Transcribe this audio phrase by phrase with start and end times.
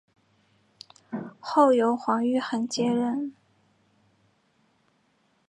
[1.39, 3.35] 后由黄玉衡接任。